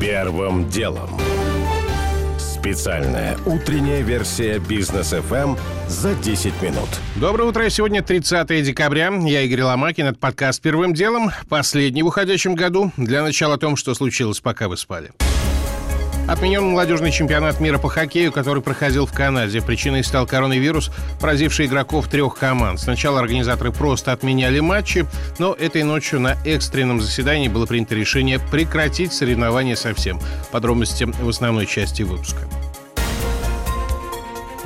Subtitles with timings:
[0.00, 1.08] Первым делом.
[2.38, 6.88] Специальная утренняя версия бизнес FM за 10 минут.
[7.14, 7.68] Доброе утро.
[7.70, 9.10] Сегодня 30 декабря.
[9.24, 10.06] Я Игорь Ломакин.
[10.06, 11.30] Это подкаст «Первым делом».
[11.48, 12.92] Последний в уходящем году.
[12.96, 15.12] Для начала о том, что случилось, пока вы спали.
[16.28, 19.62] Отменен молодежный чемпионат мира по хоккею, который проходил в Канаде.
[19.62, 20.90] Причиной стал коронавирус,
[21.20, 22.80] поразивший игроков трех команд.
[22.80, 25.06] Сначала организаторы просто отменяли матчи,
[25.38, 30.20] но этой ночью на экстренном заседании было принято решение прекратить соревнования совсем.
[30.50, 32.40] Подробности в основной части выпуска.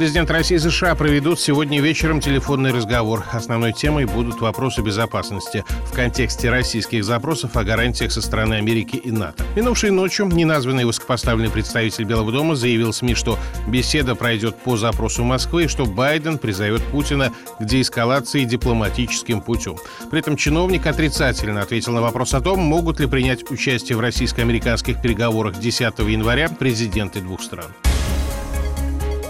[0.00, 3.22] Президент России и США проведут сегодня вечером телефонный разговор.
[3.32, 9.10] Основной темой будут вопросы безопасности в контексте российских запросов о гарантиях со стороны Америки и
[9.10, 9.44] НАТО.
[9.54, 15.64] Минувшей ночью неназванный высокопоставленный представитель Белого дома заявил СМИ, что беседа пройдет по запросу Москвы
[15.64, 19.76] и что Байден призовет Путина к деэскалации дипломатическим путем.
[20.10, 25.02] При этом чиновник отрицательно ответил на вопрос о том, могут ли принять участие в российско-американских
[25.02, 27.66] переговорах 10 января президенты двух стран.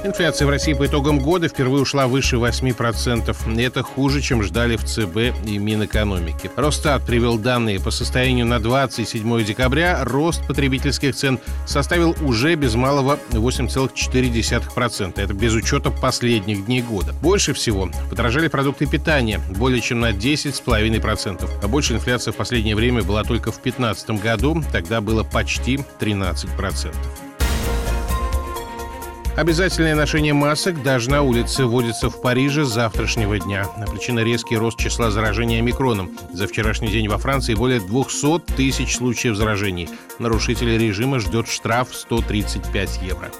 [0.02, 3.58] Инфляция в России по итогам года впервые ушла выше 8%.
[3.58, 6.50] И это хуже, чем ждали в ЦБ и Минэкономики.
[6.56, 10.02] Росстат привел данные по состоянию на 27 декабря.
[10.04, 15.20] Рост потребительских цен составил уже без малого 8,4%.
[15.20, 17.12] Это без учета последних дней года.
[17.20, 21.46] Больше всего подорожали продукты питания более чем на 10,5%.
[21.62, 24.62] А больше инфляция в последнее время была только в 2015 году.
[24.72, 26.94] Тогда было почти 13%.
[29.40, 33.64] Обязательное ношение масок даже на улице вводится в Париже с завтрашнего дня.
[33.90, 36.10] Причина резкий рост числа заражений омикроном.
[36.30, 39.88] За вчерашний день во Франции более 200 тысяч случаев заражений.
[40.18, 43.30] Нарушителей режима ждет штраф 135 евро.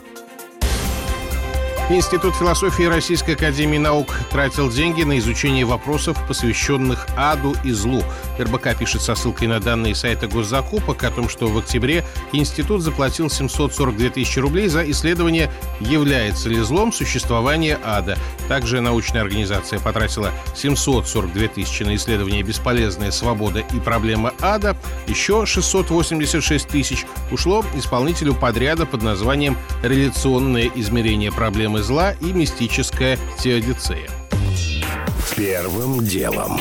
[1.93, 8.05] Институт философии Российской Академии Наук тратил деньги на изучение вопросов, посвященных аду и злу.
[8.39, 13.29] РБК пишет со ссылкой на данные сайта госзакупок о том, что в октябре институт заплатил
[13.29, 18.17] 742 тысячи рублей за исследование, является ли злом существование ада.
[18.47, 24.77] Также научная организация потратила 742 тысячи на исследование «Бесполезная свобода и проблема ада».
[25.09, 34.09] Еще 686 тысяч ушло исполнителю подряда под названием «Реляционное измерение проблемы зла и мистическая теодицея.
[35.37, 36.59] Первым делом.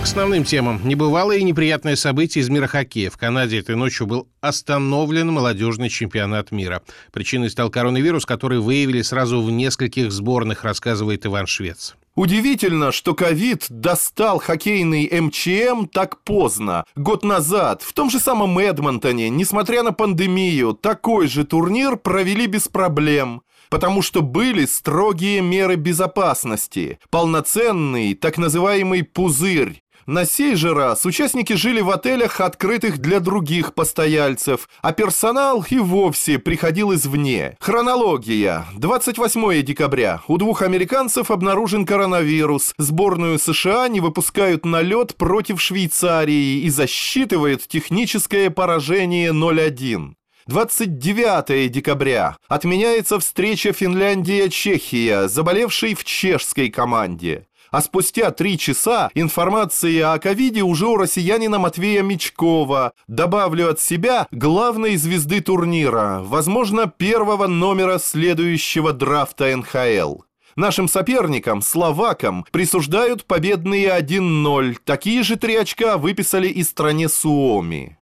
[0.00, 0.80] К основным темам.
[0.84, 3.10] Небывалое и неприятное событие из мира хоккея.
[3.10, 6.82] В Канаде этой ночью был остановлен молодежный чемпионат мира.
[7.12, 11.96] Причиной стал коронавирус, который выявили сразу в нескольких сборных, рассказывает Иван Швец.
[12.16, 16.84] Удивительно, что ковид достал хоккейный МЧМ так поздно.
[16.96, 22.66] Год назад, в том же самом Эдмонтоне, несмотря на пандемию, такой же турнир провели без
[22.66, 31.04] проблем потому что были строгие меры безопасности, полноценный так называемый пузырь, на сей же раз
[31.04, 37.58] участники жили в отелях, открытых для других постояльцев, а персонал и вовсе приходил извне.
[37.60, 38.64] Хронология.
[38.78, 40.22] 28 декабря.
[40.26, 42.72] У двух американцев обнаружен коронавирус.
[42.78, 50.14] Сборную США не выпускают на лед против Швейцарии и засчитывает техническое поражение 0-1.
[50.48, 57.46] 29 декабря отменяется встреча Финляндия-Чехия, заболевшей в чешской команде.
[57.70, 62.92] А спустя три часа информация о ковиде уже у россиянина Матвея Мечкова.
[63.08, 70.22] Добавлю от себя главной звезды турнира, возможно, первого номера следующего драфта НХЛ.
[70.56, 74.78] Нашим соперникам, словакам, присуждают победные 1-0.
[74.82, 77.97] Такие же три очка выписали и стране Суоми.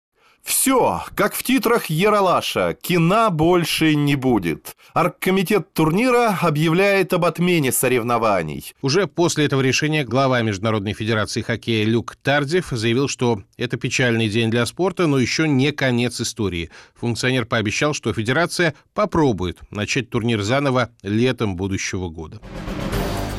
[0.46, 4.76] Все, как в титрах Яралаша, кино больше не будет.
[4.94, 8.72] Аргкомитет турнира объявляет об отмене соревнований.
[8.80, 14.48] Уже после этого решения глава Международной Федерации хоккея Люк Тардев заявил, что это печальный день
[14.48, 16.70] для спорта, но еще не конец истории.
[16.94, 22.40] Функционер пообещал, что Федерация попробует начать турнир заново летом будущего года.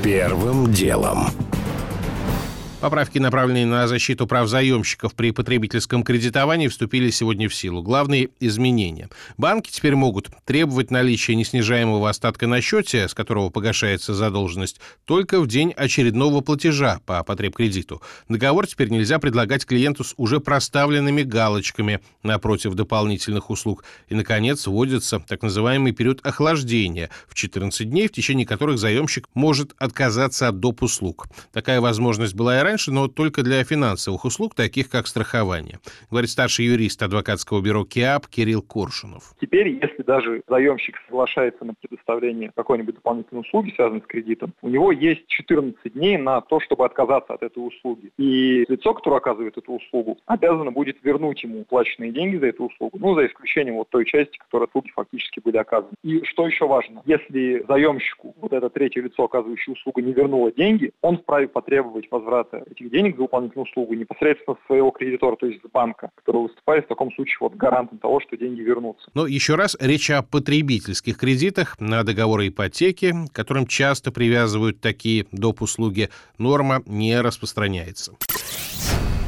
[0.04, 1.30] Первым делом.
[2.80, 7.82] Поправки, направленные на защиту прав заемщиков при потребительском кредитовании, вступили сегодня в силу.
[7.82, 9.10] Главные изменения.
[9.36, 15.48] Банки теперь могут требовать наличия неснижаемого остатка на счете, с которого погашается задолженность, только в
[15.48, 18.00] день очередного платежа по потребкредиту.
[18.30, 23.86] Договор теперь нельзя предлагать клиенту с уже проставленными галочками напротив дополнительных услуг.
[24.08, 29.74] И, наконец, вводится так называемый период охлаждения в 14 дней, в течение которых заемщик может
[29.80, 30.84] отказаться от доп.
[30.84, 31.26] услуг.
[31.52, 35.80] Такая возможность была и раньше, но только для финансовых услуг, таких как страхование,
[36.12, 39.34] говорит старший юрист адвокатского бюро КИАП Кирилл Коршунов.
[39.40, 44.92] Теперь, если даже заемщик соглашается на предоставление какой-нибудь дополнительной услуги, связанной с кредитом, у него
[44.92, 48.12] есть 14 дней на то, чтобы отказаться от этой услуги.
[48.18, 52.98] И лицо, которое оказывает эту услугу, обязано будет вернуть ему уплаченные деньги за эту услугу,
[53.00, 55.94] ну, за исключением вот той части, которой услуги фактически были оказаны.
[56.04, 60.92] И что еще важно, если заемщику вот это третье лицо, оказывающее услугу, не вернуло деньги,
[61.02, 65.70] он вправе потребовать возврата этих денег за выполнительную услугу непосредственно своего кредитора, то есть с
[65.70, 69.10] банка, который выступает в таком случае вот гарантом того, что деньги вернутся.
[69.14, 75.26] Но еще раз, речь о потребительских кредитах на договоры ипотеки, к которым часто привязывают такие
[75.32, 75.62] доп.
[75.62, 78.14] услуги, норма не распространяется.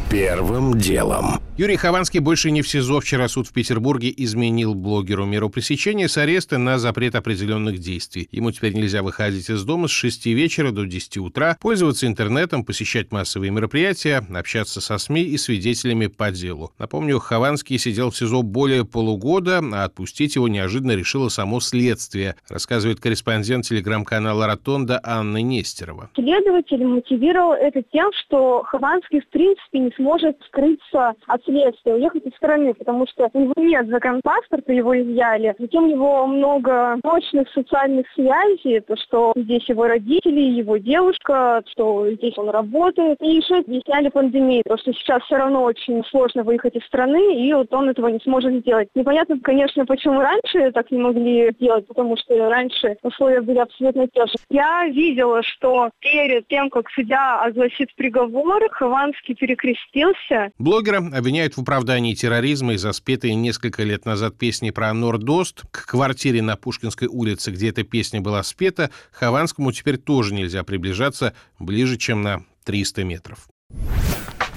[0.10, 1.40] Первым делом.
[1.56, 3.02] Юрий Хованский больше не в СИЗО.
[3.02, 8.30] Вчера суд в Петербурге изменил блогеру меру пресечения с ареста на запрет определенных действий.
[8.32, 13.12] Ему теперь нельзя выходить из дома с 6 вечера до 10 утра, пользоваться интернетом, посещать
[13.12, 16.72] массовые мероприятия, общаться со СМИ и свидетелями по делу.
[16.80, 23.02] Напомню, Хованский сидел в СИЗО более полугода, а отпустить его неожиданно решило само следствие, рассказывает
[23.02, 26.10] корреспондент телеграм-канала «Ротонда» Анна Нестерова.
[26.16, 32.36] Следователь мотивировал это тем, что Хованский в принципе не сможет скрыться от следствия, уехать из
[32.36, 35.56] страны, потому что у него нет загранпаспорта, его изъяли.
[35.60, 42.10] Затем у него много мощных социальных связей, то, что здесь его родители, его девушка, что
[42.12, 43.18] здесь он работает.
[43.22, 47.54] И еще объясняли пандемию, то, что сейчас все равно очень сложно выехать из страны, и
[47.54, 48.88] вот он этого не сможет сделать.
[48.96, 54.26] Непонятно, конечно, почему раньше так не могли сделать, потому что раньше условия были абсолютно те
[54.26, 54.34] же.
[54.50, 60.52] Я видела, что перед тем, как судья огласит приговор, Хованский перекрестил простился.
[60.58, 65.64] Блогера обвиняют в оправдании терроризма из-за спетой несколько лет назад песни про Нордост.
[65.72, 71.34] К квартире на Пушкинской улице, где эта песня была спета, Хованскому теперь тоже нельзя приближаться
[71.60, 73.48] ближе, чем на 300 метров.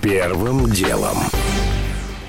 [0.01, 1.17] Первым делом.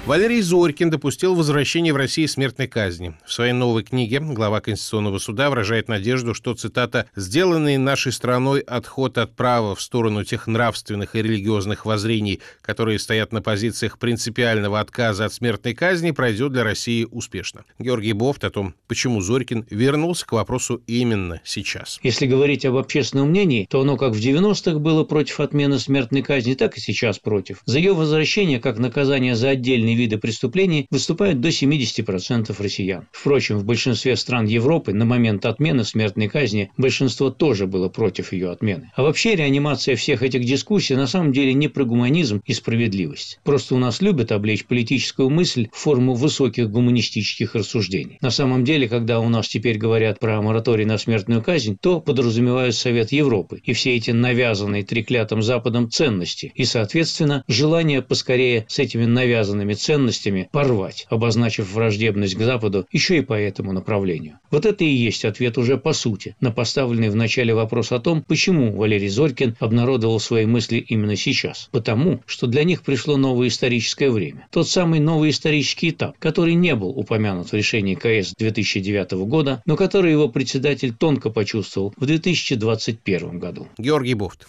[0.06, 3.14] Валерий Зорькин допустил возвращение в России смертной казни.
[3.26, 9.18] В своей новой книге глава Конституционного суда выражает надежду, что, цитата, «сделанный нашей страной отход
[9.18, 15.24] от права в сторону тех нравственных и религиозных воззрений, которые стоят на позициях принципиального отказа
[15.24, 17.64] от смертной казни, пройдет для России успешно».
[17.80, 22.02] Георгий Бофт о том, почему Зорькин вернулся к вопросу именно сейчас.
[22.04, 26.56] Если говорить об общественном мнении, то оно как в 90-х было против отмены смертной казни,
[26.56, 27.62] так и сейчас против.
[27.64, 33.08] За ее возвращение как наказание за отдельные отдельные виды преступлений выступают до 70% россиян.
[33.12, 38.52] Впрочем, в большинстве стран Европы на момент отмены смертной казни большинство тоже было против ее
[38.52, 38.92] отмены.
[38.96, 43.40] А вообще реанимация всех этих дискуссий на самом деле не про гуманизм и справедливость.
[43.44, 48.18] Просто у нас любят облечь политическую мысль в форму высоких гуманистических рассуждений.
[48.22, 52.76] На самом деле, когда у нас теперь говорят про мораторий на смертную казнь, то подразумевают
[52.76, 59.06] Совет Европы и все эти навязанные треклятым Западом ценности и, соответственно, желание поскорее с этими
[59.06, 64.40] навязанными ценностями порвать, обозначив враждебность к Западу еще и по этому направлению.
[64.52, 68.24] Вот это и есть ответ уже по сути на поставленный в начале вопрос о том,
[68.24, 71.70] почему Валерий Зорькин обнародовал свои мысли именно сейчас.
[71.72, 74.48] Потому, что для них пришло новое историческое время.
[74.52, 79.76] Тот самый новый исторический этап, который не был упомянут в решении КС 2009 года, но
[79.76, 83.68] который его председатель тонко почувствовал в 2021 году.
[83.78, 84.48] Георгий Буфт.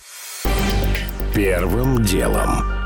[1.34, 2.83] Первым делом.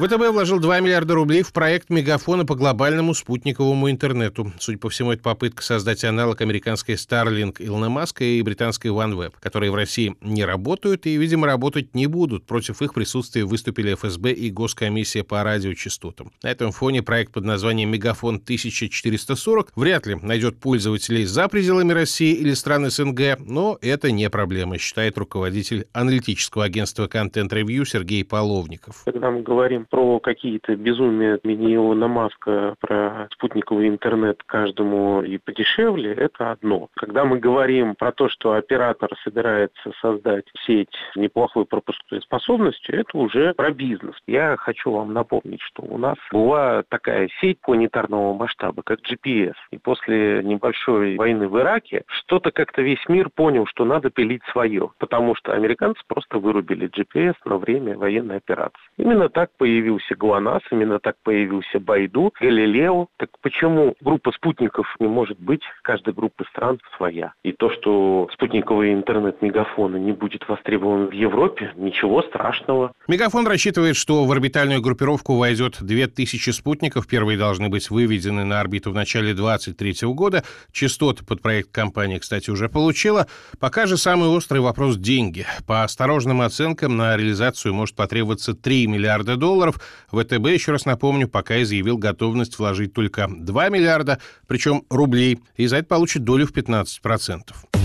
[0.00, 4.50] ВТБ вложил 2 миллиарда рублей в проект мегафона по глобальному спутниковому интернету.
[4.58, 9.70] Судя по всему, это попытка создать аналог американской Starlink Илона Маска и британской OneWeb, которые
[9.70, 12.46] в России не работают и, видимо, работать не будут.
[12.46, 16.32] Против их присутствия выступили ФСБ и Госкомиссия по радиочастотам.
[16.42, 22.32] На этом фоне проект под названием «Мегафон 1440» вряд ли найдет пользователей за пределами России
[22.32, 29.02] или стран СНГ, но это не проблема, считает руководитель аналитического агентства Content Review Сергей Половников.
[29.04, 36.52] Когда мы говорим про какие-то безумия Илона Маска, про спутниковый интернет каждому и подешевле, это
[36.52, 36.88] одно.
[36.94, 43.18] Когда мы говорим про то, что оператор собирается создать сеть с неплохой пропускной способностью, это
[43.18, 44.14] уже про бизнес.
[44.26, 49.54] Я хочу вам напомнить, что у нас была такая сеть планетарного масштаба, как GPS.
[49.72, 54.90] И после небольшой войны в Ираке что-то как-то весь мир понял, что надо пилить свое,
[54.98, 58.80] потому что американцы просто вырубили GPS на время военной операции.
[58.96, 63.06] Именно так появилась появился ГЛОНАСС, именно так появился Байду, Галилео.
[63.16, 67.32] Так почему группа спутников не может быть, каждой группы стран своя?
[67.42, 72.92] И то, что спутниковый интернет-мегафон не будет востребован в Европе, ничего страшного.
[73.08, 77.08] Мегафон рассчитывает, что в орбитальную группировку войдет 2000 спутников.
[77.08, 80.44] Первые должны быть выведены на орбиту в начале 2023 года.
[80.72, 83.26] Частоты под проект компания, кстати, уже получила.
[83.58, 85.46] Пока же самый острый вопрос– деньги.
[85.66, 89.69] По осторожным оценкам, на реализацию может потребоваться 3 миллиарда долларов.
[90.08, 95.76] ВТБ, еще раз напомню, пока изъявил готовность вложить только 2 миллиарда, причем рублей, и за
[95.76, 97.79] это получит долю в 15%.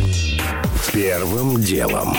[0.93, 2.15] Первым делом.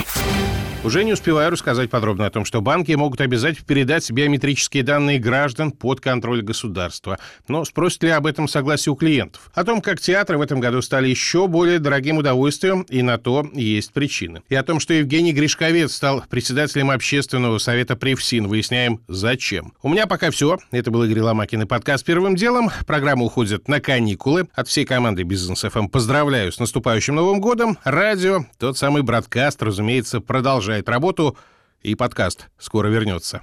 [0.83, 5.71] Уже не успеваю рассказать подробно о том, что банки могут обязать передать биометрические данные граждан
[5.71, 7.17] под контроль государства.
[7.47, 9.51] Но спросят ли об этом согласие у клиентов?
[9.53, 13.45] О том, как театры в этом году стали еще более дорогим удовольствием, и на то
[13.53, 14.43] есть причины.
[14.49, 18.47] И о том, что Евгений Гришковец стал председателем общественного совета при ФСИН.
[18.47, 19.73] Выясняем, зачем.
[19.81, 20.57] У меня пока все.
[20.71, 22.69] Это был Игорь Ломакин и подкаст «Первым делом».
[22.85, 24.47] Программа уходит на каникулы.
[24.53, 27.77] От всей команды «Бизнес ФМ» поздравляю с наступающим Новым годом.
[27.83, 31.37] Радио, тот самый бродкаст, разумеется, продолжает работу,
[31.81, 33.41] и подкаст скоро вернется.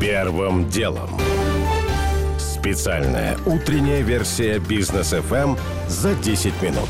[0.00, 1.10] Первым делом.
[2.38, 5.58] Специальная утренняя версия бизнес FM
[5.88, 6.88] за 10 минут.